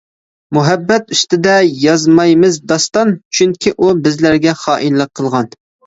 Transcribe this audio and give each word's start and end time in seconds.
مۇھەببەت 0.57 1.13
ئۈستىدە 1.15 1.53
يازمايمىز 1.83 2.59
داستان، 2.73 3.15
چۈنكى 3.41 3.79
ئۇ 3.79 3.95
بىزلەرگە 4.05 4.59
خائىنلىق 4.67 5.19
قىلغان. 5.21 5.57